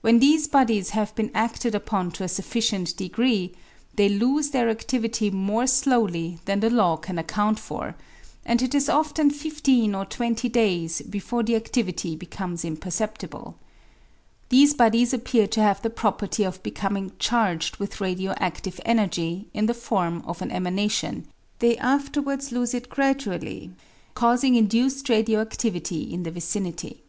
When 0.00 0.18
these 0.18 0.48
bodies 0.48 0.90
have 0.98 1.14
been 1.14 1.30
aded 1.32 1.76
upon 1.76 2.10
to 2.14 2.24
a 2.24 2.28
sufficient 2.28 2.96
degree, 2.96 3.54
they 3.94 4.08
lose 4.08 4.50
their 4.50 4.66
adivity 4.66 5.30
more 5.32 5.68
slowly 5.68 6.40
than 6.44 6.58
the 6.58 6.68
law 6.70 6.96
can 6.96 7.20
account 7.20 7.60
for, 7.60 7.94
and 8.44 8.60
it 8.62 8.74
is 8.74 8.88
often 8.88 9.30
fifteen 9.30 9.94
or 9.94 10.06
twenty 10.06 10.48
days 10.48 11.02
before 11.02 11.44
the 11.44 11.52
adivity 11.54 12.18
becomes 12.18 12.64
imperceptible. 12.64 13.56
These 14.48 14.74
bodies 14.74 15.14
appear 15.14 15.46
to 15.46 15.60
have 15.62 15.80
the 15.82 15.88
property 15.88 16.42
of 16.42 16.60
becoming 16.64 17.12
charged 17.20 17.76
with 17.76 18.00
radio 18.00 18.32
adive 18.40 18.80
energy 18.84 19.46
in 19.54 19.66
the 19.66 19.72
form 19.72 20.24
of 20.26 20.42
an 20.42 20.50
emanation; 20.50 21.28
they 21.60 21.76
afterwards 21.76 22.50
lose 22.50 22.74
it 22.74 22.88
gradually, 22.88 23.70
causing 24.14 24.56
induced 24.56 25.08
radio 25.08 25.44
adivity 25.44 26.10
in 26.10 26.24
the 26.24 26.32
vicinity. 26.32 27.04